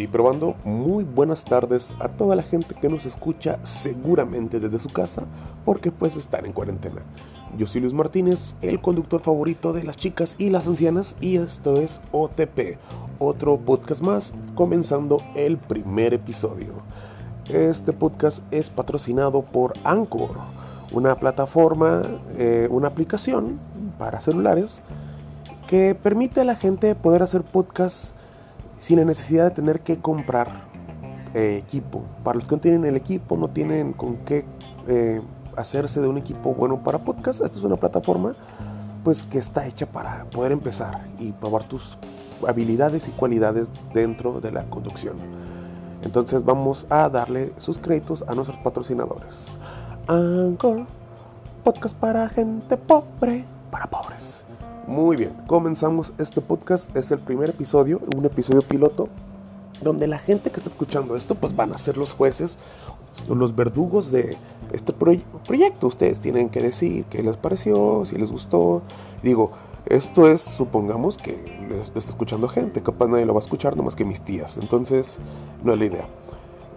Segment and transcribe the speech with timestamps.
[0.00, 0.56] Sí, probando.
[0.64, 5.24] Muy buenas tardes a toda la gente que nos escucha seguramente desde su casa
[5.66, 7.02] porque pues están en cuarentena.
[7.58, 11.78] Yo soy Luis Martínez, el conductor favorito de las chicas y las ancianas y esto
[11.82, 12.78] es OTP,
[13.18, 16.72] otro podcast más, comenzando el primer episodio.
[17.50, 20.30] Este podcast es patrocinado por Anchor,
[20.92, 22.04] una plataforma,
[22.38, 23.60] eh, una aplicación
[23.98, 24.80] para celulares
[25.68, 28.14] que permite a la gente poder hacer podcasts
[28.80, 30.64] sin la necesidad de tener que comprar
[31.34, 32.02] eh, equipo.
[32.24, 34.44] Para los que no tienen el equipo, no tienen con qué
[34.88, 35.20] eh,
[35.56, 38.32] hacerse de un equipo bueno para podcast, esta es una plataforma
[39.04, 41.96] pues que está hecha para poder empezar y probar tus
[42.46, 45.16] habilidades y cualidades dentro de la conducción.
[46.02, 49.58] Entonces vamos a darle sus créditos a nuestros patrocinadores.
[50.06, 50.86] Anchor,
[51.62, 54.44] podcast para gente pobre, para pobres.
[54.90, 59.08] Muy bien, comenzamos este podcast, es el primer episodio, un episodio piloto,
[59.80, 62.58] donde la gente que está escuchando esto, pues van a ser los jueces
[63.28, 64.36] o los verdugos de
[64.72, 65.86] este proyecto.
[65.86, 68.82] Ustedes tienen que decir qué les pareció, si les gustó.
[69.22, 69.52] Digo,
[69.86, 73.94] esto es, supongamos que lo está escuchando gente, capaz nadie lo va a escuchar, nomás
[73.94, 74.56] que mis tías.
[74.56, 75.18] Entonces,
[75.62, 76.08] no es la idea.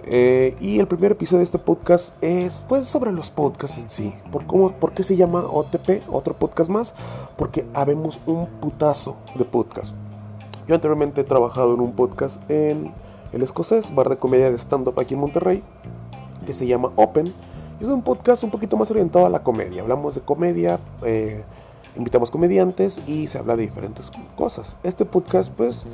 [0.06, 4.14] Eh, y el primer episodio de este podcast es pues sobre los podcasts en sí.
[4.32, 6.04] ¿Por, cómo, ¿Por qué se llama OTP?
[6.12, 6.94] Otro podcast más.
[7.38, 9.96] Porque habemos un putazo de podcast.
[10.68, 12.94] Yo anteriormente he trabajado en un podcast en
[13.34, 15.64] el escocés, bar de comedia de stand-up aquí en Monterrey,
[16.46, 17.34] que se llama Open.
[17.81, 19.81] Es un podcast un poquito más orientado a la comedia.
[19.81, 21.44] Hablamos de comedia, eh,
[21.98, 24.78] invitamos comediantes y se habla de diferentes cosas.
[24.84, 25.86] Este podcast pues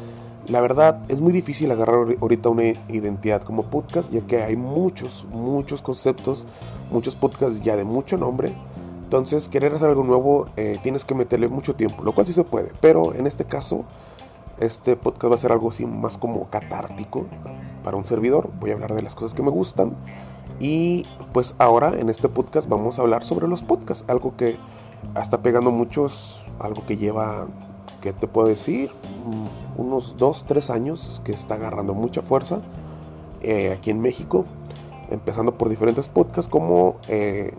[0.50, 5.26] la verdad es muy difícil agarrar ahorita una identidad como podcast, ya que hay muchos,
[5.32, 6.46] muchos conceptos,
[6.92, 8.54] muchos podcasts ya de mucho nombre.
[9.04, 12.44] Entonces, querer hacer algo nuevo eh, tienes que meterle mucho tiempo, lo cual sí se
[12.44, 12.72] puede.
[12.82, 13.86] Pero en este caso,
[14.60, 17.26] este podcast va a ser algo así más como catártico
[17.84, 18.50] para un servidor.
[18.60, 19.96] Voy a hablar de las cosas que me gustan.
[20.60, 24.58] Y pues ahora en este podcast vamos a hablar sobre los podcasts, algo que
[25.22, 27.48] está pegando muchos, algo que lleva
[28.02, 28.92] ¿qué te puedo decir?
[29.26, 32.62] Mm, unos 2, 3 años que está agarrando mucha fuerza
[33.42, 34.46] eh, aquí en México,
[35.10, 37.54] empezando por diferentes podcasts como, eh,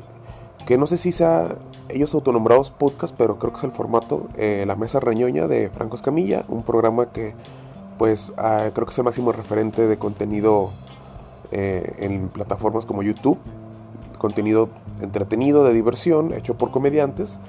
[0.67, 1.57] que no sé si sea
[1.89, 5.97] ellos autonombrados podcasts, pero creo que es el formato eh, La Mesa Reñoña de Franco
[5.97, 7.35] Escamilla, un programa que
[7.99, 10.71] pues ah, creo que es el máximo referente de contenido
[11.53, 13.37] en plataformas como YouTube,
[14.19, 14.69] contenido
[15.01, 17.41] entretenido, de diversión, hecho por comediantes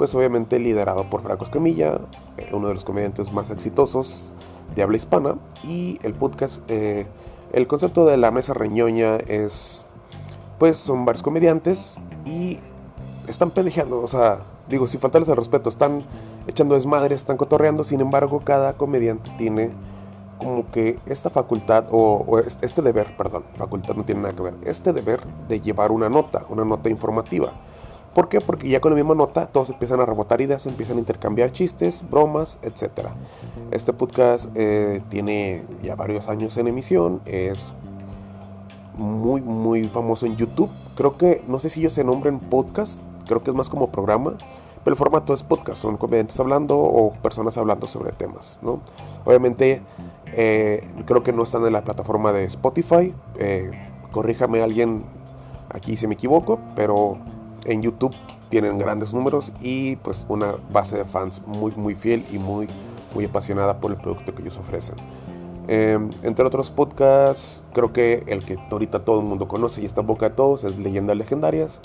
[0.00, 2.00] pues obviamente liderado por Franco Escamilla,
[2.38, 4.32] eh, uno de los comediantes más exitosos
[4.74, 5.34] de habla hispana.
[5.62, 7.06] Y el podcast, eh,
[7.52, 9.82] el concepto de la mesa reñoña es,
[10.58, 12.60] pues son varios comediantes y
[13.28, 14.38] están pendejeando, o sea,
[14.70, 16.02] digo, sin faltarles el respeto, están
[16.46, 19.70] echando desmadre, están cotorreando, sin embargo, cada comediante tiene
[20.38, 24.54] como que esta facultad, o, o, este deber, perdón, facultad no tiene nada que ver,
[24.64, 27.52] este deber de llevar una nota, una nota informativa.
[28.14, 28.40] ¿Por qué?
[28.40, 32.04] Porque ya con la misma nota todos empiezan a rebotar ideas, empiezan a intercambiar chistes,
[32.08, 33.08] bromas, etc.
[33.70, 37.72] Este podcast eh, tiene ya varios años en emisión, es
[38.96, 40.70] muy, muy famoso en YouTube.
[40.96, 44.34] Creo que, no sé si ellos se nombren podcast, creo que es más como programa,
[44.82, 48.80] pero el formato es podcast, son comediantes hablando o personas hablando sobre temas, ¿no?
[49.24, 49.82] Obviamente,
[50.26, 53.70] eh, creo que no están en la plataforma de Spotify, eh,
[54.10, 55.04] corríjame alguien
[55.68, 57.18] aquí si me equivoco, pero
[57.64, 58.14] en YouTube
[58.48, 62.68] tienen grandes números y pues una base de fans muy muy fiel y muy
[63.14, 64.96] muy apasionada por el producto que ellos ofrecen.
[65.68, 70.00] Em, entre otros podcasts, creo que el que ahorita todo el mundo conoce y está
[70.00, 71.80] en boca de todos es Leyendas Legendarias.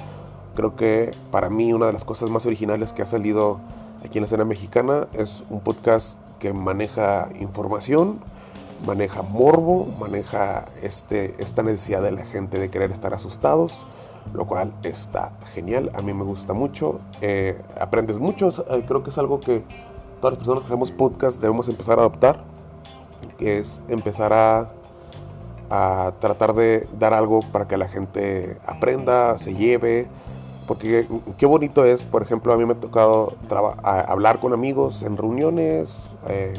[0.55, 3.59] Creo que para mí una de las cosas más originales que ha salido
[4.03, 8.19] aquí en la escena mexicana es un podcast que maneja información,
[8.85, 13.85] maneja morbo, maneja este, esta necesidad de la gente de querer estar asustados
[14.33, 19.09] lo cual está genial, a mí me gusta mucho, eh, aprendes mucho, eh, creo que
[19.09, 19.63] es algo que
[20.19, 22.43] todas las personas que hacemos podcast debemos empezar a adoptar,
[23.37, 24.71] que es empezar a,
[25.69, 30.07] a tratar de dar algo para que la gente aprenda, se lleve,
[30.67, 31.07] porque
[31.37, 33.35] qué bonito es, por ejemplo, a mí me ha tocado
[33.83, 36.53] hablar con amigos en reuniones, eh,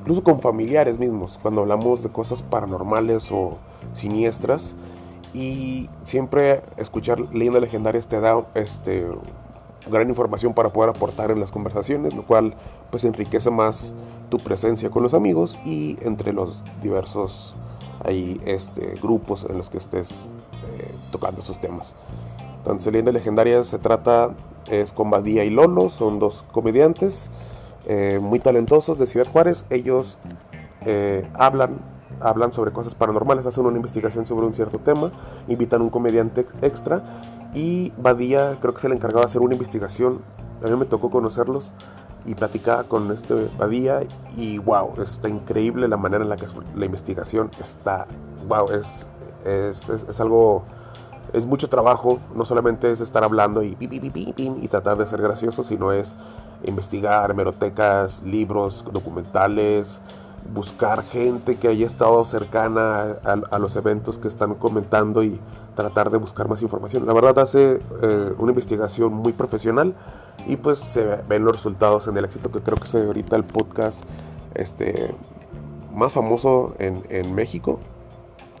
[0.00, 3.58] incluso con familiares mismos, cuando hablamos de cosas paranormales o
[3.94, 4.74] siniestras
[5.34, 9.06] y siempre escuchar leyendas legendarias te da este,
[9.90, 12.54] gran información para poder aportar en las conversaciones, lo cual
[12.90, 13.92] pues enriquece más
[14.28, 17.54] tu presencia con los amigos y entre los diversos
[18.04, 21.94] ahí, este, grupos en los que estés eh, tocando esos temas.
[22.58, 24.30] Entonces, Leyendas Legendarias se trata,
[24.70, 27.28] es con Badía y Lolo, son dos comediantes
[27.86, 29.64] eh, muy talentosos de Ciudad Juárez.
[29.70, 30.18] Ellos
[30.82, 31.80] eh, hablan
[32.22, 35.12] hablan sobre cosas paranormales, hacen una investigación sobre un cierto tema,
[35.48, 37.02] invitan un comediante extra
[37.54, 40.20] y Badía creo que se le encargaba de hacer una investigación.
[40.64, 41.72] A mí me tocó conocerlos
[42.24, 44.00] y platicaba con este Badía
[44.36, 46.46] y wow, está increíble la manera en la que
[46.76, 48.06] la investigación está,
[48.46, 49.06] wow, es,
[49.44, 50.62] es, es, algo,
[51.32, 55.92] es mucho trabajo, no solamente es estar hablando y, y tratar de ser gracioso, sino
[55.92, 56.14] es
[56.64, 60.00] investigar hemerotecas, libros, documentales,
[60.52, 65.38] buscar gente que haya estado cercana a, los eventos que están comentando y
[65.74, 67.06] tratar de buscar más información.
[67.06, 69.94] La verdad hace eh, una investigación muy profesional
[70.46, 73.44] y pues se ven los resultados en el éxito que creo que es ahorita el
[73.44, 74.04] podcast
[74.54, 75.14] este,
[75.94, 77.78] más famoso en, México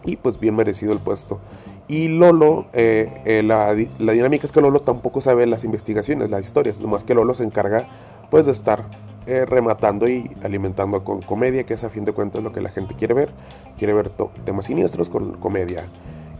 [0.04, 1.40] y pues bien merecido el puesto.
[1.88, 6.42] Y Lolo, eh, eh, la, la, dinámica es que Lolo tampoco sabe las investigaciones, las
[6.42, 7.86] historias, nomás que Lolo se encarga
[8.30, 8.84] pues de estar
[9.26, 12.70] eh, rematando y alimentando con comedia, que es a fin de cuentas lo que la
[12.70, 13.30] gente quiere ver.
[13.78, 14.10] Quiere ver
[14.44, 15.84] temas siniestros con comedia.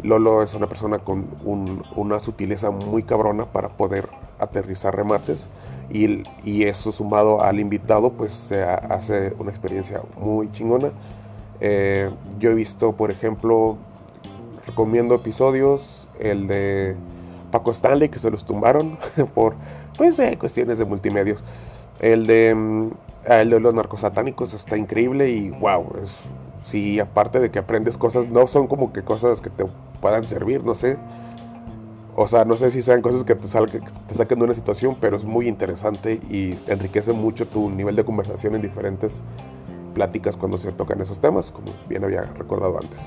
[0.03, 1.27] Lolo es una persona con
[1.95, 4.09] una sutileza muy cabrona para poder
[4.41, 5.49] aterrizar remates
[5.91, 10.91] y, y, eso sumado al invitado pues se hace una experiencia muy chingona.
[11.61, 13.77] Eh, yo he visto, por ejemplo,
[14.67, 16.97] recomiendo episodios, el de
[17.53, 18.99] Paco Stanley que se los tumbaron
[19.35, 19.55] por
[19.97, 21.41] pues eh, cuestiones de multimedios.
[22.01, 22.91] El de, mm,
[23.27, 26.11] el de los narcosatánicos está increíble y wow, es,
[26.65, 29.65] sí, aparte de que aprendes cosas, no son como que cosas que te
[30.01, 30.97] puedan servir, no sé.
[32.15, 35.17] O sea, no sé si sean cosas que te, te saquen de una situación, pero
[35.17, 39.23] es muy interesante y enriquece mucho tu nivel de conversación en diferentes
[39.95, 43.01] pláticas cuando se tocan esos temas, como bien había recordado antes.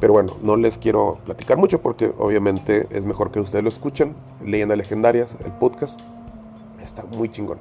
[0.00, 4.14] Pero bueno, no les quiero platicar mucho porque obviamente es mejor que ustedes lo escuchen.
[4.44, 5.98] Leyendas legendarias, el podcast,
[6.82, 7.58] está muy chingón.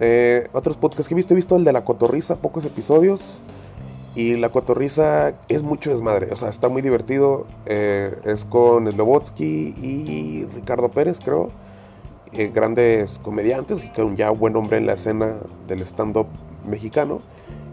[0.00, 3.22] Eh, otros podcasts que he visto, he visto el de La Cotorriza, pocos episodios.
[4.16, 7.46] Y La Cotorriza es mucho desmadre, o sea, está muy divertido.
[7.66, 11.48] Eh, es con Slobotsky y Ricardo Pérez, creo.
[12.32, 15.34] Eh, grandes comediantes y que un ya buen hombre en la escena
[15.68, 16.26] del stand-up
[16.68, 17.20] mexicano.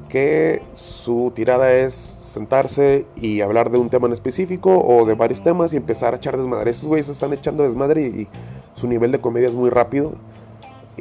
[0.09, 1.93] Que su tirada es
[2.25, 6.17] sentarse y hablar de un tema en específico o de varios temas y empezar a
[6.17, 6.71] echar desmadre.
[6.71, 8.27] Esos güeyes están echando desmadre y
[8.73, 10.13] su nivel de comedia es muy rápido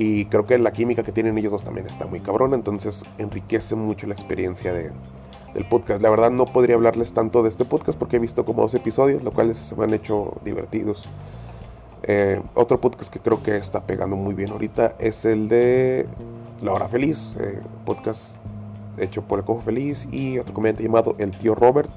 [0.01, 3.75] y creo que la química que tienen ellos dos también está muy cabrona, entonces enriquece
[3.75, 4.93] mucho la experiencia de,
[5.53, 6.01] del podcast.
[6.01, 9.23] La verdad no podría hablarles tanto de este podcast porque he visto como dos episodios,
[9.23, 11.07] lo cual se me han hecho divertidos.
[12.05, 16.07] Eh, otro podcast que creo que está pegando muy bien ahorita es el de
[16.63, 18.37] La Hora Feliz, eh, podcast
[18.97, 21.91] hecho por el Cojo Feliz y otro comediante llamado El Tío Robert,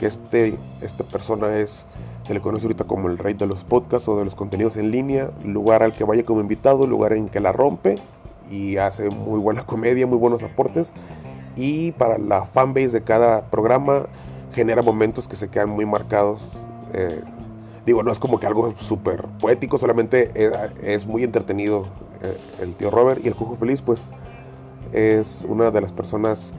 [0.00, 1.84] que este, esta persona es
[2.26, 4.90] se le conoce ahorita como el rey de los podcasts o de los contenidos en
[4.90, 7.96] línea, lugar al que vaya como invitado, lugar en que la rompe
[8.50, 10.92] y hace muy buena comedia, muy buenos aportes.
[11.54, 14.06] Y para la fanbase de cada programa
[14.54, 16.40] genera momentos que se quedan muy marcados.
[16.94, 17.20] Eh,
[17.84, 20.30] digo, no es como que algo súper poético, solamente
[20.82, 21.88] es, muy entretenido
[22.22, 23.22] eh, el tío Robert.
[23.22, 24.08] Y el Cojo Feliz, pues,
[24.94, 26.54] es una de las personas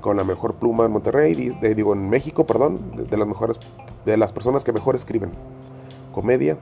[0.00, 3.58] con la mejor pluma en Monterrey, digo en México, perdón, de, las mejores,
[4.04, 5.30] de las personas que mejor escriben
[6.12, 6.56] comedia.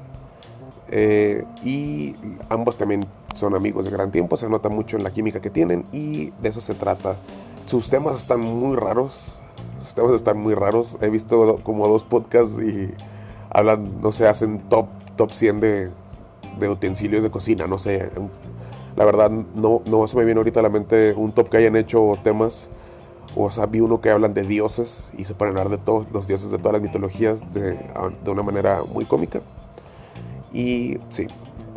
[0.90, 2.14] Eh, y
[2.48, 3.04] ambos también
[3.34, 6.48] son amigos de gran tiempo, se nota mucho en la química que tienen y de
[6.48, 7.16] eso se trata.
[7.66, 9.12] Sus temas están muy raros,
[9.84, 10.96] sus temas están muy raros.
[11.00, 12.90] He visto como dos podcasts y
[13.50, 14.86] hablan, no sé, hacen top,
[15.16, 15.90] top 100 de,
[16.58, 18.10] de utensilios de cocina, no sé.
[18.96, 21.76] La verdad, no, no se me viene ahorita a la mente un top que hayan
[21.76, 22.68] hecho temas
[23.44, 26.06] o sea, vi uno que hablan de dioses y se ponen a hablar de todos
[26.12, 27.78] los dioses de todas las mitologías de,
[28.24, 29.40] de una manera muy cómica.
[30.52, 31.26] Y sí,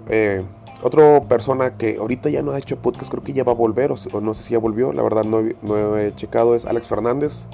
[0.10, 0.44] eh,
[0.84, 3.92] otra persona que ahorita ya no ha hecho podcast, creo que ya va a volver,
[3.92, 7.46] o, no sé si ya volvió, la verdad no, no, he checado, es Alex Fernández,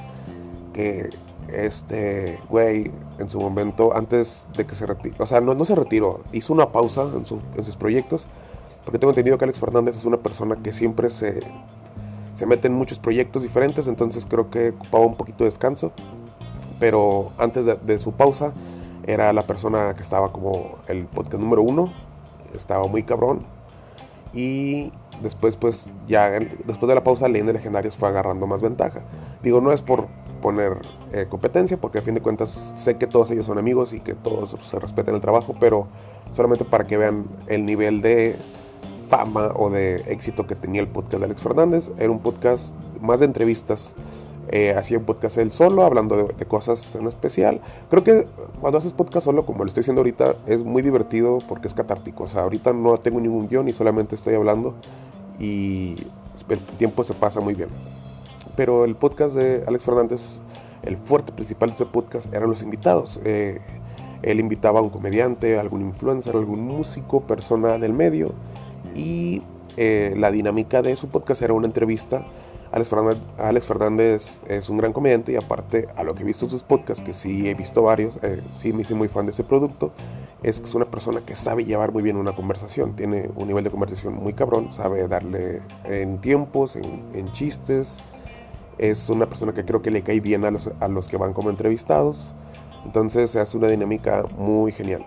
[0.74, 1.10] que
[1.50, 5.76] este güey en su momento, antes de que se retiró, o sea, no, no se
[5.76, 7.26] retiró, hizo una pausa en,
[7.58, 8.26] en sus proyectos,
[8.86, 11.42] porque tengo entendido que Alex Fernández es una persona que siempre se
[12.38, 15.92] se mete en muchos proyectos diferentes, entonces creo que ocupaba un poquito de descanso.
[16.80, 18.54] Pero antes de, su pausa
[19.08, 21.92] era la persona que estaba como el podcast número uno,
[22.54, 23.42] estaba muy cabrón.
[24.36, 24.92] Y
[25.24, 29.02] después, pues ya después de la pausa, Leyenda Legendarios fue agarrando más ventaja.
[29.42, 30.06] Digo, no es por
[30.40, 30.78] poner
[31.14, 34.14] eh, competencia, porque a fin de cuentas sé que todos ellos son amigos y que
[34.14, 35.88] todos se respeten el trabajo, pero
[36.34, 38.36] solamente para que vean el nivel de
[39.10, 41.92] fama o de éxito que tenía el podcast de Alex Fernández.
[41.98, 43.90] Era un podcast más de entrevistas.
[44.50, 47.60] Eh, hacía un podcast él solo, hablando de, cosas en especial.
[47.90, 48.26] Creo que
[48.62, 52.24] cuando haces podcast solo, como lo estoy diciendo ahorita, es muy divertido porque es catártico.
[52.24, 54.74] O sea, ahorita no tengo ningún guion y solamente estoy hablando
[55.40, 55.96] y
[56.50, 57.70] el tiempo se pasa muy bien.
[58.56, 60.22] Pero el podcast de Alex Fernández
[60.84, 63.20] el fuerte principal de ese podcast eran los invitados.
[63.26, 63.60] Eh,
[64.22, 68.32] él invitaba a un comediante, algún influencer, algún músico, persona del medio
[68.98, 69.42] y
[69.78, 72.26] eh, la dinámica de su podcast era una entrevista.
[72.72, 76.46] Alex Fernández, Alex Fernández, es un gran comediante y aparte a lo que he visto
[76.46, 79.32] en sus podcasts, que sí he visto varios, eh, sí me hice muy fan de
[79.32, 79.94] ese producto,
[80.44, 83.64] es que es una persona que sabe llevar muy bien una conversación, tiene un nivel
[83.64, 87.98] de conversación muy cabrón, sabe darle en tiempos, en, chistes,
[88.78, 91.32] es una persona que creo que le cae bien a los, a los que van
[91.32, 92.34] como entrevistados,
[92.84, 95.06] entonces se hace una dinámica muy genial.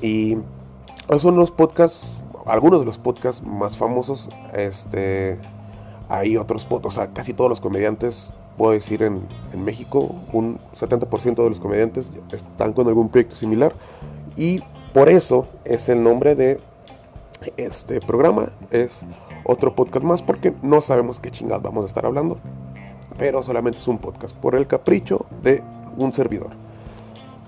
[0.00, 0.38] Y
[1.20, 2.21] son los podcasts
[2.52, 5.38] algunos de los podcasts más famosos, este,
[6.10, 8.28] hay otros podcasts, o sea, casi todos los comediantes,
[8.58, 13.72] puedo decir en, en México, un 70% de los comediantes están con algún proyecto similar
[14.36, 14.60] y
[14.92, 16.60] por eso es el nombre de
[17.56, 19.02] este programa, es
[19.44, 22.36] otro podcast más porque no sabemos qué chingados vamos a estar hablando,
[23.16, 25.62] pero solamente es un podcast por el capricho de
[25.96, 26.50] un servidor.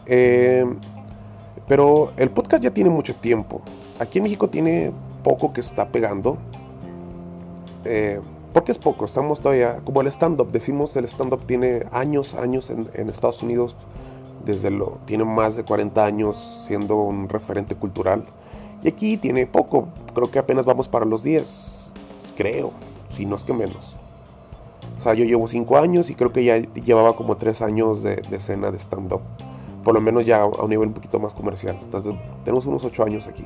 [0.06, 0.64] Eh,
[1.68, 3.60] pero el podcast ya tiene mucho tiempo.
[3.98, 6.36] Aquí en México tiene poco que está pegando.
[7.84, 8.20] Eh,
[8.52, 10.50] porque es poco, estamos todavía como el stand-up.
[10.50, 13.76] Decimos el stand-up tiene años, años en, Estados Unidos.
[14.44, 18.24] Desde lo, tiene más de 40 años siendo un referente cultural.
[18.82, 21.90] Y aquí tiene poco, creo que apenas vamos para los 10.
[22.36, 22.72] Creo,
[23.10, 23.96] si no es que menos.
[24.98, 28.16] O sea, yo llevo 5 años y creo que ya llevaba como 3 años de,
[28.16, 29.22] de escena de stand-up
[29.84, 31.78] por lo menos ya a un nivel un poquito más comercial.
[31.82, 33.44] Entonces, tenemos unos 8 años aquí.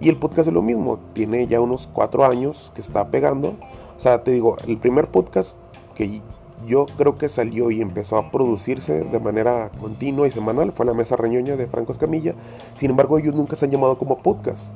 [0.00, 3.54] Y el podcast es lo mismo, tiene ya unos 4 años que está pegando.
[3.96, 5.56] O sea, te digo, el primer podcast
[5.94, 6.22] que
[6.66, 10.94] yo creo que salió y empezó a producirse de manera continua y semanal fue La
[10.94, 12.34] Mesa Reñoña de Franco Escamilla.
[12.74, 14.68] Sin embargo, ellos nunca se han llamado como podcast.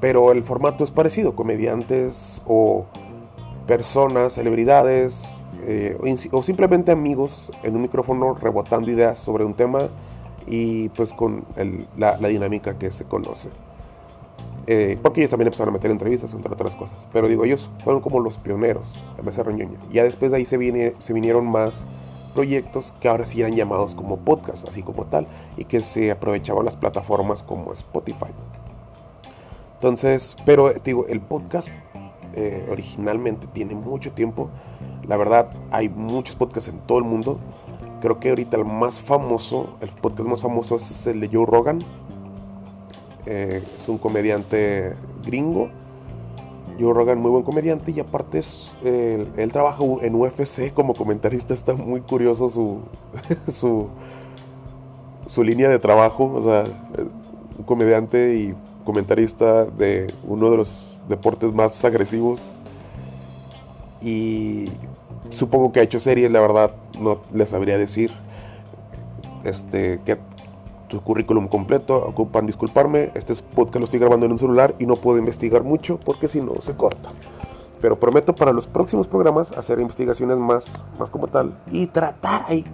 [0.00, 2.86] Pero el formato es parecido, comediantes o
[3.66, 5.24] personas, celebridades
[5.66, 5.96] eh,
[6.30, 9.88] o simplemente amigos en un micrófono rebotando ideas sobre un tema
[10.46, 11.44] y pues con
[11.96, 13.48] la, dinámica que se conoce.
[14.66, 17.06] Eh, porque ellos también empezaron a meter entrevistas, entre otras cosas.
[17.12, 18.92] Pero digo, ellos fueron como los pioneros
[19.22, 19.78] Mesa Reñoña.
[19.92, 21.84] Ya después de ahí se, viene, se vinieron más
[22.34, 26.64] proyectos que ahora sí eran llamados como podcast, así como tal, y que se aprovechaban
[26.64, 28.32] las plataformas como Spotify.
[29.74, 31.68] Entonces, pero digo, el podcast
[32.34, 34.50] eh, originalmente tiene mucho tiempo.
[35.06, 37.38] La verdad, hay muchos podcasts en todo el mundo.
[38.00, 41.78] Creo que ahorita el más famoso, el podcast más famoso es el de Joe Rogan.
[43.26, 45.70] Eh, es un comediante gringo.
[46.78, 47.92] Joe Rogan, muy buen comediante.
[47.92, 51.54] Y aparte, es, él trabaja en UFC como comentarista.
[51.54, 52.80] Está muy curioso su,
[53.52, 53.88] su,
[55.26, 56.32] su línea de trabajo.
[56.34, 56.64] O sea,
[57.58, 58.54] un comediante y
[58.84, 62.40] comentarista de uno de los deportes más agresivos.
[64.00, 64.68] Y
[65.30, 68.12] supongo que ha hecho series, la verdad no les sabría decir
[69.44, 70.18] este que
[70.94, 74.96] su currículum completo, ocupan disculparme, este podcast lo estoy grabando en un celular y no
[74.96, 77.10] puedo investigar mucho porque si no se corta.
[77.80, 82.64] Pero prometo para los próximos programas hacer investigaciones más, más como tal y tratar ahí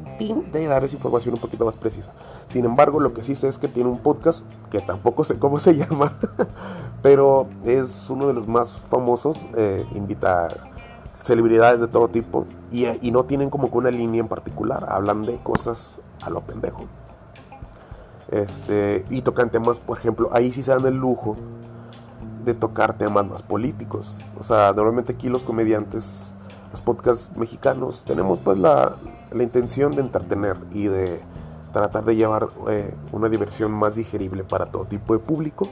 [0.52, 2.12] de darles información un poquito más precisa.
[2.46, 5.58] Sin embargo, lo que sí sé es que tiene un podcast que tampoco sé cómo
[5.58, 6.12] se llama,
[7.02, 9.44] pero es uno de los más famosos.
[9.56, 10.48] Eh, invita
[11.22, 15.38] celebridades de todo tipo y, no tienen como que una línea en particular, hablan de
[15.38, 16.86] cosas a lo pendejo.
[18.30, 21.36] Este, y tocan temas, por ejemplo, ahí sí se dan el lujo
[22.44, 24.18] de tocar temas más políticos.
[24.38, 26.34] O sea, normalmente aquí los comediantes,
[26.72, 28.96] los podcasts mexicanos, tenemos pues la,
[29.32, 31.20] la intención de entretener y de
[31.72, 35.68] tratar de llevar eh, una diversión más digerible para todo tipo de público.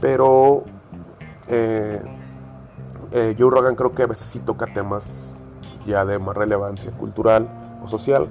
[0.00, 0.64] Pero
[1.46, 2.02] eh,
[3.12, 5.34] eh, Joe Rogan creo que a veces sí toca temas
[5.86, 7.48] ya de más relevancia cultural
[7.82, 8.28] o social,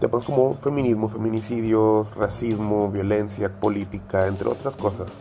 [0.00, 5.16] temas como feminismo, feminicidios, racismo, violencia, política, entre otras cosas,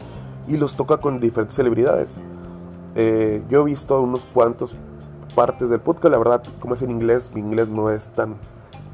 [0.47, 2.19] y los toca con diferentes celebridades.
[2.95, 4.75] Eh, yo he visto unos cuantos
[5.35, 8.35] partes del podcast, la verdad, como es en inglés, mi inglés no es tan,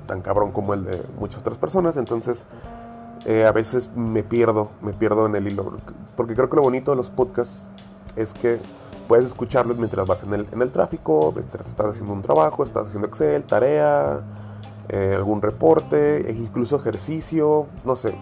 [0.07, 2.45] tan cabrón como el de muchas otras personas, entonces
[3.25, 5.77] eh, a veces me pierdo, me pierdo en el hilo,
[6.17, 7.69] porque creo que lo bonito de los podcasts
[8.15, 8.59] es que
[9.07, 12.87] puedes escucharlos mientras vas en el, en el tráfico, mientras estás haciendo un trabajo, estás
[12.87, 14.21] haciendo Excel, tarea,
[14.89, 18.15] eh, algún reporte, e incluso ejercicio, no sé.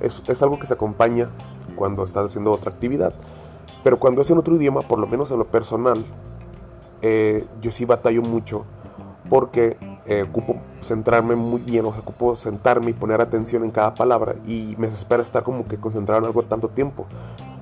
[0.00, 1.28] Es, es, algo que se acompaña
[1.76, 3.12] cuando estás haciendo otra actividad.
[3.82, 6.04] Pero cuando es en otro idioma, por lo menos en lo personal,
[7.00, 8.64] eh, yo sí batallo mucho
[9.30, 9.76] porque
[10.06, 14.36] eh, ocupo centrarme muy bien, o sea, ocupo sentarme y poner atención en cada palabra
[14.46, 17.06] y me desespera estar como que concentrado en algo tanto tiempo.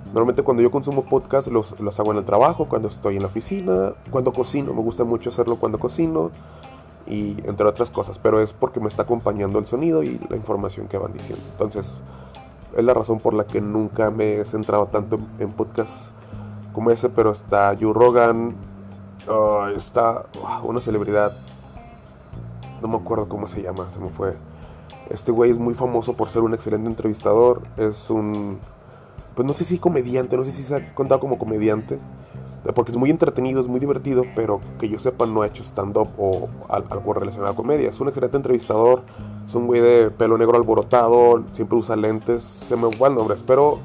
[0.06, 3.28] Normalmente cuando yo consumo podcast los, los hago en el trabajo, cuando estoy en la
[3.28, 6.30] oficina, cuando cocino, me gusta mucho hacerlo cuando cocino.
[7.06, 10.88] Y entre otras cosas, pero es porque me está acompañando el sonido y la información
[10.88, 11.44] que van diciendo.
[11.52, 11.98] Entonces,
[12.76, 16.10] es la razón por la que nunca me he centrado tanto en podcasts
[16.72, 18.54] como ese, pero está Joe Rogan,
[19.28, 21.32] ah, está ah, una celebridad,
[22.82, 24.34] no me acuerdo cómo se llama, se me fue.
[25.08, 28.58] Este güey es muy famoso por ser un excelente entrevistador, es un,
[29.34, 31.98] pues no sé si comediante, no sé si se ha contado como comediante,
[32.74, 36.08] porque es muy entretenido, es muy divertido, pero que yo sepa no ha hecho stand-up
[36.18, 37.90] o algo relacionado a comedia.
[37.90, 39.02] Es un excelente entrevistador,
[39.46, 43.34] es un güey de pelo negro alborotado, siempre usa lentes, se me va el nombre,
[43.34, 43.78] espero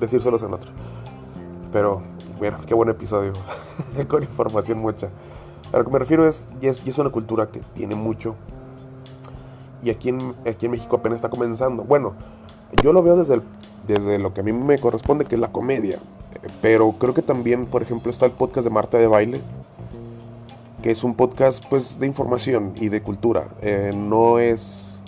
[0.00, 0.70] decírselos en otro.
[1.72, 2.02] Pero,
[2.38, 3.32] bueno, qué buen episodio,
[4.08, 5.08] con información mucha.
[5.72, 8.36] A lo que me refiero es, y es, es una cultura que tiene mucho,
[9.82, 11.84] y aquí en, aquí en México apenas está comenzando.
[11.84, 12.14] Bueno,
[12.82, 13.42] yo lo veo desde,
[13.86, 15.98] desde lo que a mí me corresponde, que es la comedia.
[16.60, 19.40] Pero creo que también, por ejemplo, está el podcast de Marta de Baile,
[20.82, 23.48] que es un podcast pues de información y de cultura.
[23.62, 24.98] Eh, no es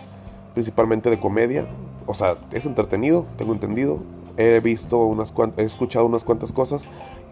[0.54, 1.66] principalmente de comedia,
[2.06, 3.98] o sea, es entretenido, tengo entendido.
[4.38, 6.84] He visto unas cuantas, he escuchado unas cuantas cosas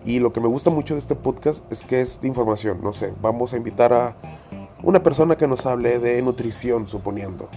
[0.05, 2.81] y lo que me gusta mucho de este podcast es que es de información.
[2.83, 4.17] No sé, vamos a invitar a
[4.83, 7.49] una persona que nos hable de nutrición, suponiendo.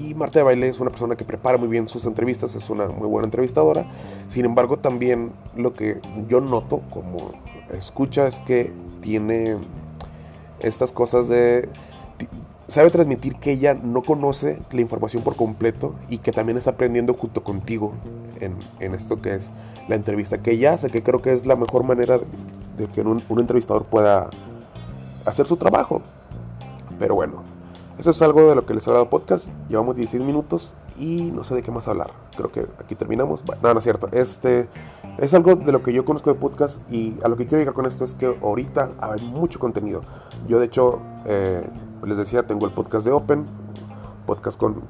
[0.00, 2.86] Y Marta de Baile es una persona que prepara muy bien sus entrevistas, es una
[2.86, 3.84] muy buena entrevistadora.
[4.28, 7.32] Sin embargo, también lo que yo noto como
[7.70, 9.58] escucha es que tiene
[10.60, 11.68] estas cosas de...
[12.66, 17.12] Sabe transmitir que ella no conoce la información por completo y que también está aprendiendo
[17.12, 17.92] junto contigo
[18.40, 19.50] en, esto que es
[19.86, 22.18] la entrevista que ella hace, que creo que es la mejor manera
[22.78, 24.30] de, que un, un entrevistador pueda
[25.26, 26.00] hacer su trabajo.
[26.98, 27.42] Pero bueno,
[28.00, 29.46] eso es algo de lo que les he hablado podcast.
[29.68, 32.10] Llevamos 16 minutos y no sé de qué más hablar.
[32.34, 33.42] Creo que aquí terminamos.
[33.62, 34.08] no, no es cierto.
[34.10, 34.68] Este
[35.18, 37.74] es algo de lo que yo conozco de podcast y a lo que quiero llegar
[37.74, 40.00] con esto es que ahorita hay mucho contenido.
[40.48, 41.68] Yo de hecho, eh,
[42.02, 43.44] les decía, tengo el podcast de Open,
[44.24, 44.80] podcast con,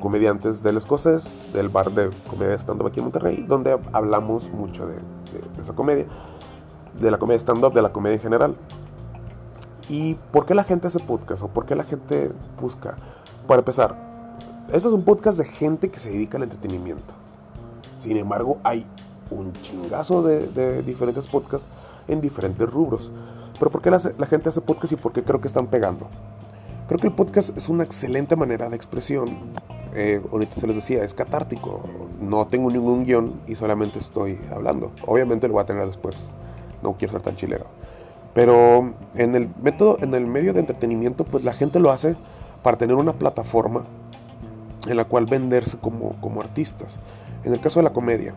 [0.00, 4.94] comediantes del escocés, del bar de comedia stand-up aquí en Monterrey, donde hablamos mucho de,
[4.94, 6.06] de esa comedia,
[7.00, 8.56] de la comedia stand-up, de la comedia en general.
[9.88, 11.42] ¿Y por qué la gente hace podcast?
[11.42, 12.96] ¿O por qué la gente busca?
[13.46, 13.94] Para empezar,
[14.72, 17.14] eso es un podcast de gente que se dedica al entretenimiento.
[18.00, 18.84] Sin embargo, hay
[19.30, 21.68] un chingazo de, diferentes podcasts
[22.08, 23.12] en diferentes rubros.
[23.58, 26.08] Pero ¿por qué la, gente hace podcast y por qué creo que están pegando?
[26.88, 29.52] Creo que el podcast es una excelente manera de expresión.
[29.94, 31.82] Eh, ahorita se les decía, es catártico.
[32.20, 34.90] No tengo ningún guion y solamente estoy hablando.
[35.06, 36.16] Obviamente lo voy a tener después.
[36.82, 37.66] No quiero ser tan chilero.
[38.36, 42.16] Pero en el método, en el medio de entretenimiento, pues la gente lo hace
[42.62, 43.84] para tener una plataforma
[44.86, 46.98] en la cual venderse como, como artistas.
[47.44, 48.34] En el caso de la comedia,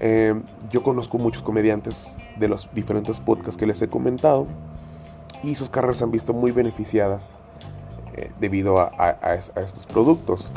[0.00, 0.34] eh,
[0.70, 4.46] yo conozco muchos comediantes de los diferentes podcasts que les he comentado
[5.42, 7.34] y sus carreras se han visto muy beneficiadas
[8.14, 10.48] eh, debido a, estos productos.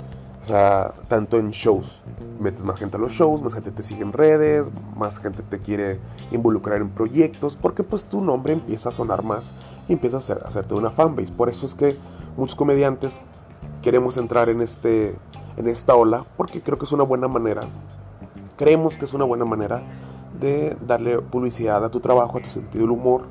[0.44, 2.02] O sea, tanto en shows,
[2.40, 5.60] metes más gente a los shows, más gente te sigue en redes, más gente te
[5.60, 6.00] quiere
[6.32, 9.52] involucrar en proyectos, porque pues tu nombre empieza a sonar más
[9.88, 11.32] y empieza a, hacerte una fanbase.
[11.32, 11.96] Por eso es que
[12.38, 13.24] muchos comediantes
[13.84, 15.16] queremos entrar en, este,
[15.58, 17.62] en esta ola, porque creo que es una buena manera,
[18.58, 19.84] creemos que es una buena manera
[20.40, 23.26] de darle publicidad a tu trabajo, a tu sentido del humor,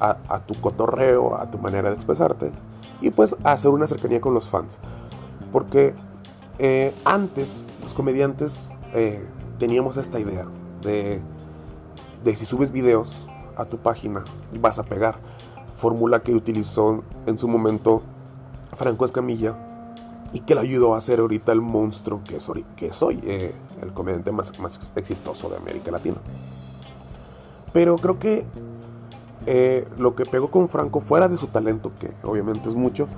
[0.00, 2.52] a, a tu cotorreo, a tu manera de expresarte
[3.00, 4.78] y pues hacer una cercanía con los fans.
[5.52, 5.94] Porque
[6.58, 9.24] eh, antes, los comediantes eh,
[9.58, 10.46] teníamos esta idea
[10.82, 11.22] de,
[12.36, 14.24] si subes videos a tu página
[14.60, 15.16] vas a pegar.
[15.76, 18.02] Fórmula que utilizó en su momento
[18.74, 19.56] Franco Escamilla
[20.32, 23.92] y que le ayudó a ser ahorita el monstruo que soy, que soy eh, el
[23.92, 26.16] comediante más, más, exitoso de América Latina.
[27.72, 28.44] Pero creo que
[29.96, 33.08] lo que pegó con Franco, fuera de su talento, que obviamente es mucho,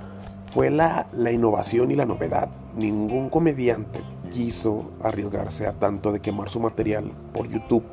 [0.51, 2.49] fue la, la innovación y la novedad.
[2.75, 7.83] Ningún comediante quiso arriesgarse a tanto de quemar su material por YouTube.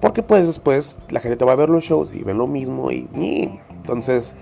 [0.00, 2.90] Porque pues después la gente te va a ver los shows y ven lo mismo
[2.90, 3.58] y...
[3.70, 4.32] Entonces,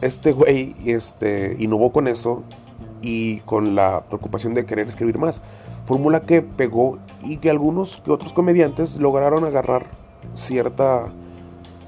[0.00, 2.42] este güey este, innovó con eso
[3.02, 5.42] y con la preocupación de querer escribir más.
[5.86, 9.86] Fórmula que pegó y que algunos que otros comediantes lograron agarrar
[10.34, 11.12] cierta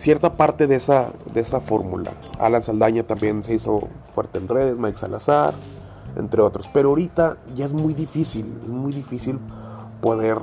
[0.03, 2.11] cierta parte de esa, de esa fórmula.
[2.41, 5.55] Alan Saldaña también se hizo fuerte en redes, Mike Salazar,
[6.17, 6.69] entre otros.
[6.73, 9.39] Pero ahorita ya es muy difícil, es muy difícil
[10.01, 10.39] poder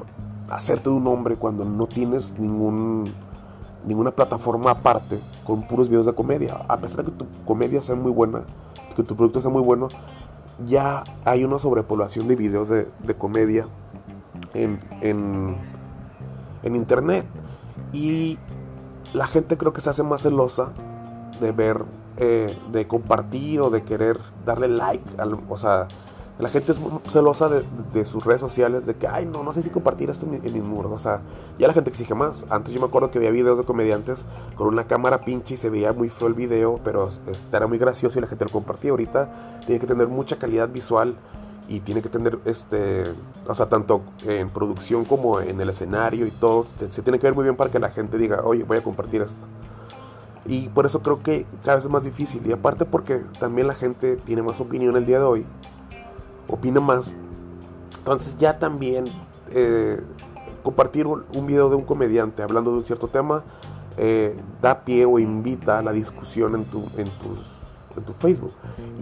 [0.50, 3.04] hacerte un nombre cuando no tienes ningún,
[3.86, 6.62] ninguna plataforma aparte con puros videos de comedia.
[6.70, 8.44] A pesar de que tu comedia sea muy buena,
[8.96, 9.90] que tu producto sea muy bueno,
[10.68, 13.66] ya hay una sobrepoblación de videos de, comedia
[14.54, 15.58] en, en,
[16.64, 17.26] en internet.
[17.92, 18.40] Y
[19.14, 20.72] la gente creo que se hace más celosa
[21.40, 21.86] de ver
[22.18, 25.04] eh, de compartir o de querer darle like,
[25.48, 25.88] o sea,
[26.40, 29.70] la gente es celosa de, sus redes sociales, de que, ay, no, no sé si
[29.70, 30.92] compartir esto en, mis muros.
[30.94, 31.22] O sea,
[31.58, 32.46] ya la gente exige más.
[32.50, 34.24] Antes yo me acuerdo que había videos de comediantes
[34.56, 37.78] con una cámara pinche y se veía muy feo el video, pero este, era muy
[37.78, 38.92] gracioso y la gente lo compartía.
[38.92, 41.16] Ahorita tiene que tener mucha calidad visual
[41.70, 43.04] y tiene que tener, este,
[43.48, 46.66] o sea, tanto en producción como en el escenario y todo.
[46.66, 49.22] Se, tiene que ver muy bien para que la gente diga, oye, voy a compartir
[49.22, 49.46] esto.
[50.48, 52.46] Y por eso creo que cada vez es más difícil.
[52.48, 55.46] Y aparte porque también la gente tiene más opinión el día de hoy
[56.48, 57.14] opina más.
[58.00, 59.06] Entonces ya también
[59.52, 60.02] eh,
[60.64, 63.44] compartir un, video de un comediante hablando de un cierto tema
[63.98, 67.10] eh, da pie o invita a la discusión en tu, en,
[67.96, 68.54] en tu Facebook.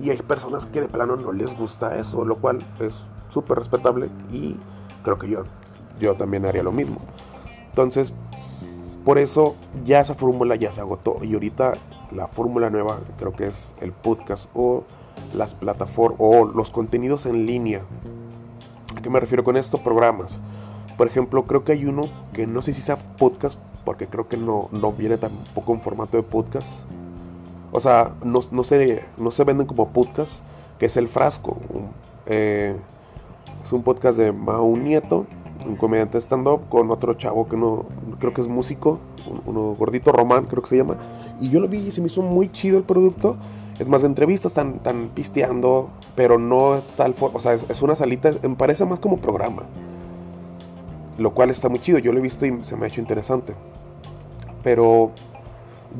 [0.01, 4.09] Y hay personas que de plano no les gusta eso, lo cual es súper respetable
[4.31, 4.55] y
[5.03, 5.43] creo que yo,
[5.99, 6.97] yo también haría lo mismo.
[7.69, 8.13] Entonces,
[9.05, 11.73] por eso ya esa fórmula ya se agotó y ahorita
[12.11, 14.83] la fórmula nueva creo que es el podcast o
[15.33, 17.81] las plataformas o los contenidos en línea.
[18.95, 19.77] ¿A qué me refiero con esto?
[19.77, 20.41] Programas.
[20.97, 24.37] Por ejemplo, creo que hay uno que no sé si sea podcast, porque creo que
[24.37, 26.81] no, no viene tampoco en formato de podcast.
[27.71, 30.41] O sea, no, no, se, no se venden como podcast,
[30.79, 31.57] que es El Frasco.
[32.25, 32.75] Eh,
[33.63, 35.25] es un podcast de Mau Nieto,
[35.65, 37.85] un comediante stand-up, con otro chavo que no
[38.19, 38.99] creo que es músico,
[39.45, 40.97] uno gordito Román, creo que se llama.
[41.41, 43.37] Y yo lo vi y se me hizo muy chido el producto.
[43.79, 48.31] Es más de entrevistas, están, tan pisteando, pero no tal O sea, es una salita,
[48.57, 49.63] parece más como programa.
[51.17, 53.53] Lo cual está muy chido, yo lo he visto y se me ha hecho interesante.
[54.63, 55.11] Pero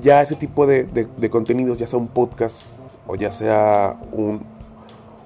[0.02, 2.62] ya ese tipo de, contenidos, ya sea un podcast
[3.08, 4.45] o ya sea un,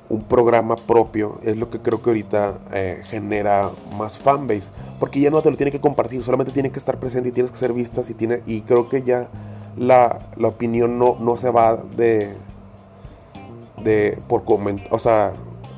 [0.09, 4.69] un, programa propio, es lo que creo que ahorita eh, genera más fanbase.
[4.99, 7.51] Porque ya no te lo tiene que compartir, solamente tiene que estar presente y tienes
[7.51, 9.29] que ser vistas y, tiene, y creo que ya
[9.77, 12.35] la, opinión no, no se va de,
[13.83, 15.33] de por comentar, o sea,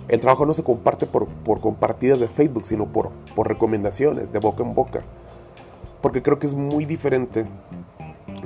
[0.07, 4.39] el trabajo no se comparte por, por compartidas de Facebook, sino por, por recomendaciones, de
[4.39, 5.01] boca en boca.
[6.01, 7.45] Porque creo que es muy diferente,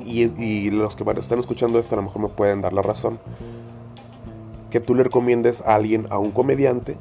[0.05, 3.19] y, los que están escuchando esto a lo mejor me pueden dar la razón,
[4.69, 6.97] que tú le recomiendes a alguien, a un comediante,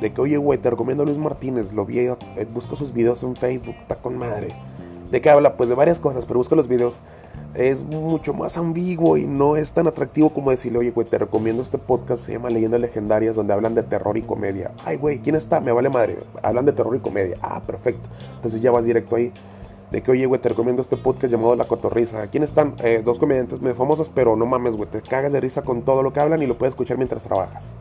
[0.00, 2.16] de que, oye, güey, te recomiendo a Luis Martínez, lo vi, eh,
[2.52, 4.48] busco sus videos en Facebook, está con madre.
[5.10, 5.56] ¿De qué habla?
[5.56, 7.02] Pues de varias cosas, pero busca los videos
[7.54, 11.62] es mucho más ambiguo y no es tan atractivo como decirle, oye, güey, te recomiendo
[11.62, 14.70] este podcast, se llama Leyendas Legendarias, donde hablan de terror y comedia.
[14.84, 15.60] Ay, güey, ¿quién está?
[15.60, 16.18] Me vale madre.
[16.42, 17.38] Hablan de terror y comedia.
[17.42, 18.08] Ah, perfecto.
[18.36, 19.32] Entonces ya vas directo ahí.
[19.90, 22.26] De que, oye, güey, te recomiendo este podcast llamado La Cotorrisa.
[22.28, 22.76] ¿Quién están?
[22.82, 26.02] Eh, dos comediantes muy famosos, pero no mames, güey, te cagas de risa con todo
[26.02, 27.72] lo que hablan y lo puedes escuchar mientras trabajas.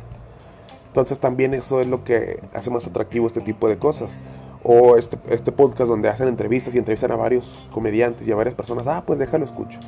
[0.87, 4.17] Entonces también eso es lo que hace más atractivo este tipo de cosas
[4.63, 8.55] o este, este podcast donde hacen entrevistas y entrevistan a varios comediantes y a varias
[8.55, 9.79] personas, ah, pues déjalo escucho.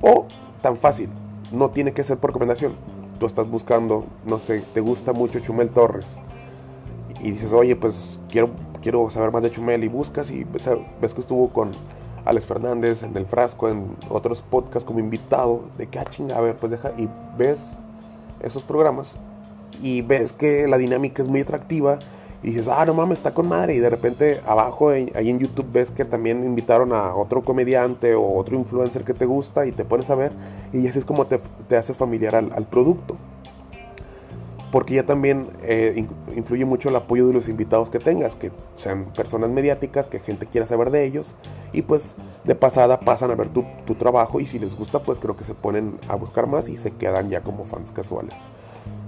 [0.00, 0.26] O
[0.60, 1.10] tan fácil,
[1.50, 2.74] no tiene que ser por recomendación.
[3.18, 6.20] Tú estás buscando, no sé, te gusta mucho Chumel Torres
[7.22, 8.50] y dices, oye, pues quiero,
[8.82, 11.70] quiero saber más de Chumel y buscas y ves, que estuvo con
[12.24, 16.40] Alex Fernández en El Frasco, en otros podcasts como invitado, de que, ah, chinga, a
[16.40, 17.78] ver, pues deja, y ves
[18.40, 19.16] esos programas
[19.80, 21.98] y ves que la dinámica es muy atractiva
[22.42, 23.74] y dices, ah, no mames, está con madre.
[23.74, 28.36] Y de repente abajo, ahí en YouTube, ves que también invitaron a otro comediante o
[28.36, 30.32] otro influencer que te gusta y te pones a ver.
[30.72, 33.16] Y así es como te, te haces familiar al, producto.
[34.72, 39.04] Porque ya también eh, influye mucho el apoyo de los invitados que tengas, que sean
[39.14, 41.34] personas mediáticas, que gente quiera saber de ellos.
[41.72, 45.20] Y pues de pasada pasan a ver tu, tu trabajo y si les gusta, pues
[45.20, 48.34] creo que se ponen a buscar más y se quedan ya como fans casuales.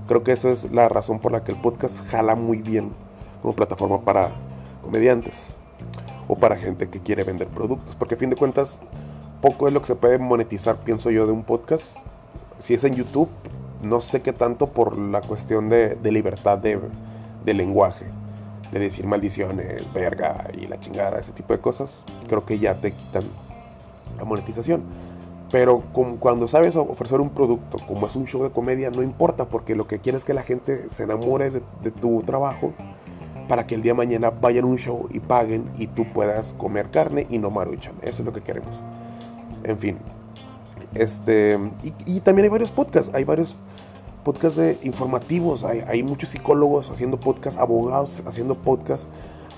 [0.07, 2.93] Creo que esa es la razón por la que el podcast jala muy bien
[3.41, 4.33] como plataforma para
[4.83, 5.35] comediantes
[6.29, 7.97] o para gente que quiere vender productos.
[7.97, 8.79] Porque a fin de cuentas,
[9.41, 11.97] poco es lo que se puede monetizar, pienso yo, de un podcast.
[12.61, 13.29] Si es en YouTube,
[13.85, 16.81] no sé qué tanto por la cuestión de, libertad de,
[17.55, 18.07] lenguaje,
[18.73, 22.05] de decir maldiciones, verga y la chingada, ese tipo de cosas.
[22.29, 23.25] Creo que ya te quitan
[24.19, 24.83] la monetización.
[25.51, 25.83] Pero
[26.19, 29.87] cuando sabes ofrecer un producto, como es un show de comedia, no importa, porque lo
[29.87, 32.73] que quieres es que la gente se enamore de, tu trabajo
[33.49, 36.55] para que el día de mañana vayan a un show y paguen y tú puedas
[36.55, 37.95] comer carne y no maruchan.
[38.03, 38.83] Eso es lo que queremos.
[39.63, 39.99] En fin.
[40.95, 41.59] Este,
[42.07, 43.57] y, también hay varios podcasts, hay varios
[44.25, 49.09] podcasts informativos, hay, hay, muchos psicólogos haciendo podcasts, abogados haciendo podcasts,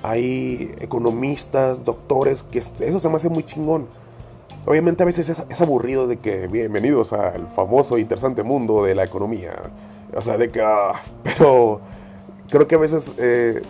[0.03, 3.87] hay economistas, doctores, que eso se me hace muy chingón.
[4.67, 9.05] Obviamente a veces es, aburrido de que bienvenidos al famoso e interesante mundo de la
[9.05, 9.55] economía.
[10.13, 10.61] O sea, de que...
[10.61, 11.81] Ah, pero
[12.51, 13.63] creo que a veces eh,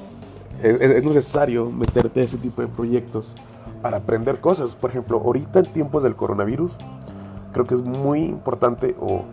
[0.62, 3.35] es, necesario meterte a ese tipo de proyectos
[3.82, 4.74] para aprender cosas.
[4.74, 6.78] Por ejemplo, ahorita en tiempos del coronavirus,
[7.52, 9.24] creo que es muy importante o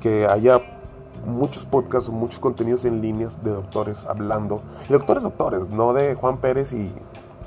[0.00, 0.81] que haya
[1.24, 4.62] muchos podcasts muchos contenidos en líneas de doctores hablando.
[4.88, 6.92] Y doctores, doctores, no de Juan Pérez y,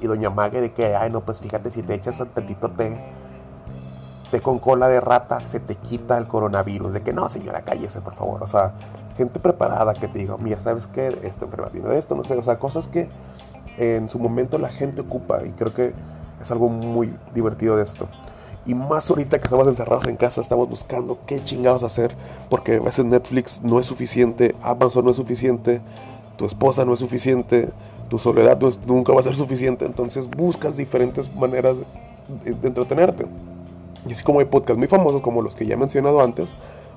[0.02, 3.04] Doña Mague de que, ay, no, pues fíjate, si te echas tantito té,
[4.30, 6.94] té con cola de rata, se te quita el coronavirus.
[6.94, 8.44] De que no, señora, cállese, por favor.
[8.44, 8.74] O sea,
[9.18, 11.08] gente preparada que te diga, mira, ¿sabes qué?
[11.24, 12.36] Esta enfermedad viene de esto, no sé.
[12.36, 13.10] O sea, cosas que
[13.78, 15.94] en su momento la gente ocupa y creo que
[16.40, 18.08] es algo muy divertido de esto.
[18.66, 22.16] Y más ahorita que estamos encerrados en casa, estamos buscando qué chingados hacer,
[22.50, 25.82] porque a veces Netflix no es suficiente, Amazon no es suficiente,
[26.36, 27.70] tu esposa no es suficiente,
[28.10, 31.78] tu soledad nunca va a ser suficiente, entonces buscas diferentes maneras
[32.44, 33.28] de, entretenerte.
[34.08, 36.50] Y así como hay podcasts muy famosos como los que ya he mencionado antes,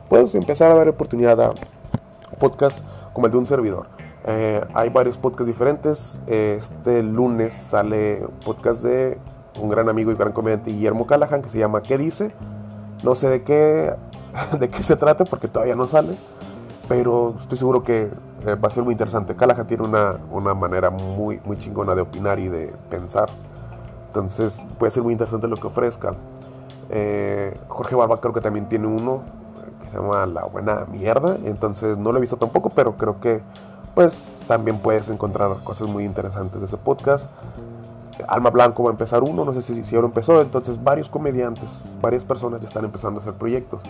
[0.09, 1.51] puedes empezar a dar oportunidad a
[2.39, 3.89] podcasts como el de un servidor.
[4.27, 6.21] Eh, hay varios podcasts diferentes.
[6.27, 9.19] Este lunes sale podcast de
[9.61, 12.33] un gran amigo y gran comediante Guillermo Callahan que se llama ¿Qué dice?
[13.03, 13.95] No sé de qué,
[14.59, 16.17] de qué se trata porque todavía no sale,
[16.89, 18.11] pero estoy seguro que
[18.47, 19.35] eh, va a ser muy interesante.
[19.37, 23.29] Callahan tiene una, una, manera muy, muy chingona de opinar y de pensar,
[24.07, 26.15] entonces puede ser muy interesante lo que ofrezca.
[26.91, 29.23] Eh, Jorge Barba creo que también tiene uno
[29.83, 33.43] que se llama La Buena Mierda, entonces no lo he visto tampoco, pero creo que
[33.95, 37.27] pues también puedes encontrar cosas muy interesantes de ese podcast.
[38.27, 41.95] Alma Blanco va a empezar uno, no sé si, si ahora empezó, entonces varios comediantes,
[42.01, 43.83] varias personas ya están empezando a hacer proyectos.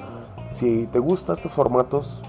[0.52, 2.20] Si te gustan estos formatos,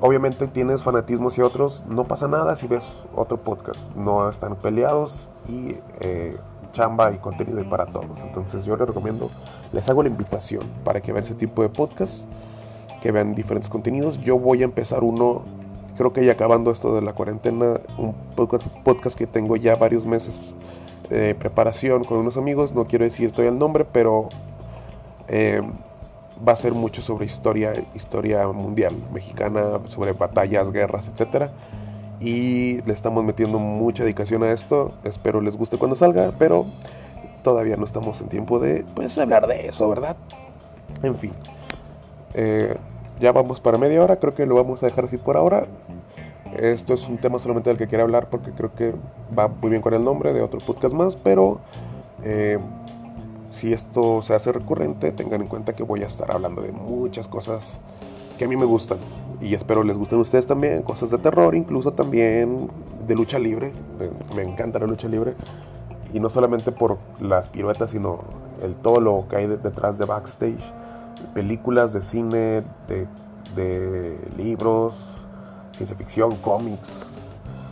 [0.00, 5.28] obviamente tienes fanatismo hacia otros, no pasa nada si ves otro podcast, no están peleados
[5.48, 6.36] y eh,
[6.72, 8.20] chamba y contenido para todos.
[8.20, 9.30] Entonces yo les recomiendo,
[9.72, 12.24] les hago la invitación para que vean ese tipo de podcast,
[13.00, 14.20] que vean diferentes contenidos.
[14.20, 15.42] Yo voy a empezar uno,
[15.96, 18.14] creo que ya acabando esto de la cuarentena, un
[18.84, 20.40] podcast que tengo ya varios meses
[21.38, 24.28] preparación con unos amigos, no quiero decir todavía el nombre, pero
[25.28, 25.62] eh,
[26.46, 31.50] va a ser mucho sobre historia, historia mundial mexicana, sobre batallas, guerras, etc.
[32.20, 36.66] Y le estamos metiendo mucha dedicación a esto, espero les guste cuando salga, pero
[37.42, 40.16] todavía no estamos en tiempo de pues, hablar de eso, ¿verdad?
[41.02, 41.32] En fin.
[42.34, 42.76] Eh,
[43.20, 45.66] ya vamos para media hora, creo que lo vamos a dejar así por ahora.
[46.56, 48.94] Esto es un tema solamente del que quiero hablar porque creo que
[49.36, 51.60] va muy bien con el nombre de otro podcast más, pero
[52.22, 52.58] eh,
[53.50, 57.26] si esto se hace recurrente, tengan en cuenta que voy a estar hablando de muchas
[57.26, 57.78] cosas
[58.36, 58.98] que a mí me gustan
[59.40, 62.68] y espero les gusten a ustedes también, cosas de terror, incluso también
[63.06, 63.72] de lucha libre.
[64.36, 65.34] Me encanta la lucha libre
[66.12, 68.20] y no solamente por las piruetas, sino
[68.62, 70.62] el todo lo que hay detrás de backstage,
[71.32, 73.06] películas de cine, de,
[73.56, 75.21] de libros
[75.82, 77.00] ciencia ficción, cómics,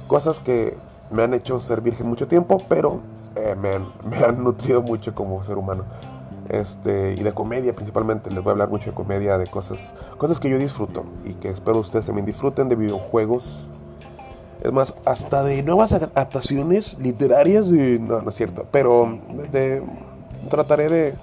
[0.08, 0.76] cosas que
[1.10, 3.00] me han hecho ser virgen mucho tiempo, pero
[3.36, 5.84] eh, me, han, me, han, nutrido mucho como ser humano.
[6.48, 10.40] Este, y de comedia principalmente, les voy a hablar mucho de comedia, de cosas, cosas
[10.40, 13.68] que yo disfruto y que espero ustedes también disfruten, de videojuegos.
[14.60, 19.20] Es más, hasta de nuevas adaptaciones literarias, no, no es cierto, pero
[19.52, 19.82] de,
[20.50, 21.14] trataré de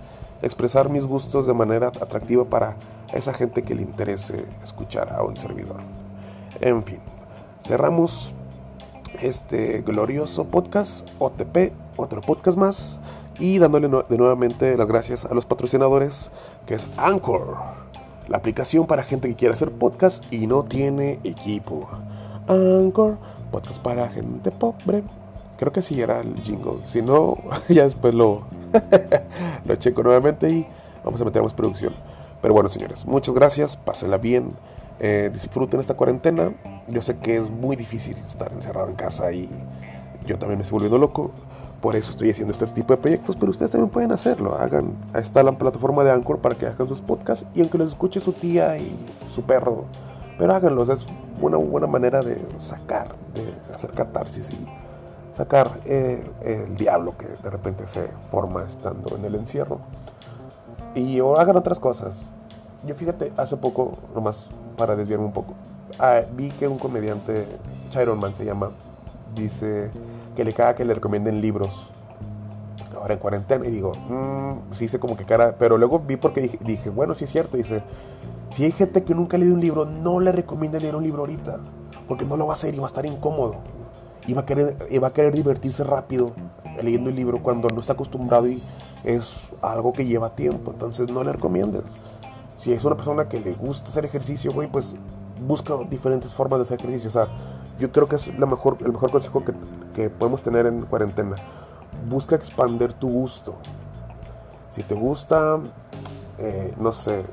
[0.42, 2.78] expresar mis gustos de manera atractiva para
[3.14, 5.82] esa gente que le interese escuchar a un servidor.
[6.62, 7.00] En fin,
[7.64, 8.34] cerramos
[9.22, 13.00] este glorioso podcast OTP, otro podcast más,
[13.40, 16.32] y dándole de nuevamente las gracias a los patrocinadores,
[16.66, 17.58] que es Anchor,
[18.28, 21.88] la aplicación para gente que quiere hacer podcast y no tiene equipo.
[22.48, 23.18] Anchor,
[23.52, 25.04] podcast para gente pobre.
[25.58, 26.80] Creo que sí era el jingle.
[26.88, 27.38] Si no,
[27.70, 28.44] ya después lo,
[29.66, 30.68] lo checo nuevamente y
[31.04, 31.94] vamos a meter más producción.
[32.42, 33.78] Pero bueno, señores, muchas gracias.
[33.78, 34.50] Pásenla bien.
[35.00, 36.54] Eh, disfruten esta cuarentena.
[36.88, 39.50] Yo sé que es muy difícil estar encerrado en casa y
[40.26, 41.32] yo también me estoy volviendo loco.
[41.82, 44.56] Por eso estoy haciendo este tipo de proyectos, pero ustedes también pueden hacerlo.
[44.56, 47.90] Hagan, ahí está la plataforma de Anchor para que hagan sus podcasts y aunque los
[47.90, 48.98] escuche su tía y
[49.32, 49.86] su perro,
[50.40, 50.90] pero háganlos.
[50.90, 51.06] Es
[51.40, 54.68] una buena manera de sacar, de hacer catarsis y
[55.36, 59.80] sacar eh, el diablo que de repente se forma estando en el encierro.
[60.96, 62.32] Y o hagan otras cosas.
[62.88, 65.54] Yo fíjate, hace poco, nomás para desviarme un poco.
[66.00, 67.48] Ah, vi que un comediante,
[67.92, 68.72] Chiron Man se llama,
[69.36, 69.90] dice
[70.36, 71.90] que le caga que le recomienden libros
[72.96, 73.66] ahora en cuarentena.
[73.66, 75.56] Y digo, mmm, sí sé como que cara.
[75.58, 77.58] Pero luego vi porque dije, dije, bueno, sí es cierto.
[77.58, 77.82] Dice,
[78.52, 81.22] si hay gente que nunca ha leído un libro, no le recomienda leer un libro
[81.22, 81.60] ahorita.
[82.08, 83.56] Porque no lo va a hacer y va a estar incómodo.
[84.28, 86.34] Y va a querer, y va a querer divertirse rápido
[86.82, 88.62] leyendo el libro cuando no está acostumbrado y
[89.04, 90.72] es algo que lleva tiempo.
[90.72, 91.84] Entonces no le recomiendes.
[92.58, 94.96] Si es una persona que le gusta hacer ejercicio, güey, pues
[95.46, 97.10] busca diferentes formas de hacer ejercicio.
[97.10, 97.28] O sea,
[97.80, 99.54] yo creo que es la mejor, el mejor consejo que,
[99.96, 101.36] que podemos tener en cuarentena.
[102.10, 103.56] Busca expander tu gusto.
[104.70, 105.60] Si te gusta
[106.40, 107.26] eh, no sé,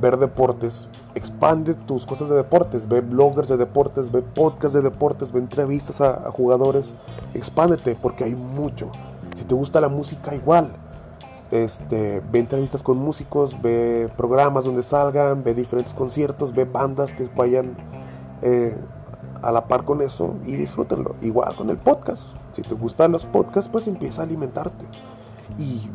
[0.00, 5.30] ver deportes, expande tus cosas de deportes, ve bloggers de deportes, ve podcasts de deportes,
[5.30, 6.94] ve entrevistas a, jugadores,
[7.34, 8.90] expándete porque hay mucho.
[9.36, 10.74] Si te gusta la música, igual.
[11.54, 17.28] Este, ve entrevistas con músicos, ve programas donde salgan, ve diferentes conciertos, ve bandas que
[17.28, 17.76] vayan
[18.42, 18.76] eh,
[19.40, 21.14] a la par con eso y disfrútenlo.
[21.22, 22.24] Igual con el podcast.
[22.50, 24.84] Si te gustan los podcasts, pues empieza a alimentarte.
[25.56, 25.88] Y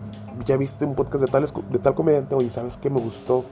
[0.46, 3.44] ya viste un podcast de, tal comediante, oye, ¿sabes qué me gustó?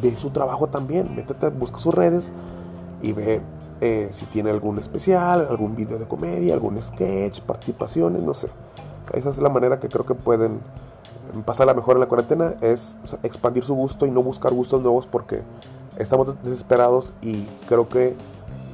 [0.00, 2.30] Ve su trabajo también, métete, busca sus redes
[3.02, 3.42] y ve
[3.80, 8.50] eh, si tiene algún especial, algún video de comedia, algún sketch, participaciones, no sé.
[9.12, 10.60] Esa es la manera que creo que pueden
[11.44, 15.06] pasar la mejor en la cuarentena, es expandir su gusto y no buscar gustos nuevos
[15.06, 15.42] porque
[15.98, 18.16] estamos desesperados y creo que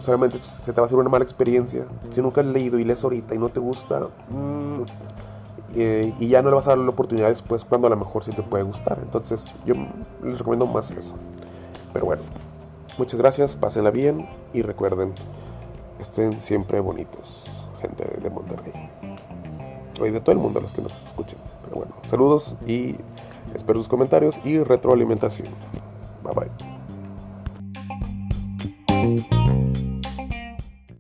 [0.01, 1.87] solamente se te va a hacer una mala experiencia.
[2.11, 4.83] Si nunca has leído y lees ahorita y no te gusta, mm,
[5.75, 8.25] eh, y ya no le vas a dar la oportunidad después cuando a lo mejor
[8.25, 8.99] sí te puede gustar.
[9.03, 9.75] Entonces yo
[10.23, 11.15] les recomiendo más eso.
[11.93, 12.23] Pero bueno,
[12.99, 15.15] muchas gracias, pásenla bien y recuerden,
[15.99, 17.47] estén siempre bonitos,
[17.81, 18.91] gente de Monterrey.
[20.01, 21.39] Hoy de todo el mundo los que nos escuchen.
[21.75, 22.97] Bueno, saludos y
[23.55, 25.49] espero sus comentarios y retroalimentación.
[26.23, 26.35] Bye
[29.15, 29.42] bye.